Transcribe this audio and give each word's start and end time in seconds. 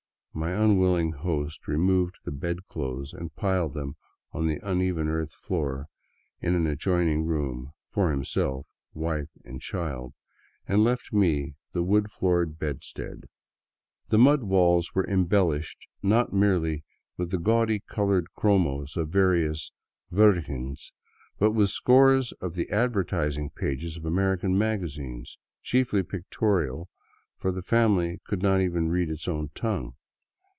My 0.33 0.51
unwilling 0.53 1.11
host 1.11 1.67
removed 1.67 2.21
the 2.23 2.31
bedclothes 2.31 3.11
and 3.13 3.35
piled 3.35 3.73
them 3.73 3.97
on 4.31 4.47
the 4.47 4.61
uneven 4.65 5.09
earth 5.09 5.33
floor 5.33 5.87
in 6.39 6.55
an 6.55 6.67
ad 6.67 6.79
joining 6.79 7.25
room, 7.25 7.73
for 7.85 8.11
himself, 8.11 8.65
wife 8.93 9.27
and 9.43 9.59
child, 9.59 10.13
and 10.65 10.85
left 10.85 11.11
me 11.11 11.55
the 11.73 11.83
wooden 11.83 12.07
floored 12.07 12.57
bedstead. 12.57 13.25
The 14.07 14.17
mud 14.17 14.43
walls 14.43 14.95
were 14.95 15.05
embellished 15.05 15.85
not 16.01 16.31
merely 16.31 16.85
with 17.17 17.31
the 17.31 17.37
gaudy 17.37 17.81
colored 17.81 18.31
chromos 18.33 18.95
of 18.95 19.09
various" 19.09 19.73
Virgins," 20.21 20.93
but 21.39 21.51
with 21.51 21.71
scores 21.71 22.31
of 22.39 22.55
the 22.55 22.69
advertising 22.69 23.49
pages 23.49 23.97
of 23.97 24.05
American 24.05 24.57
magazines, 24.57 25.37
chiefly 25.61 26.03
pictorial, 26.03 26.87
for 27.35 27.51
the 27.51 27.61
family 27.61 28.21
could 28.25 28.41
not 28.41 28.61
even 28.61 28.87
read 28.87 29.09
its 29.09 29.27
own 29.27 29.49
tongue. 29.53 29.93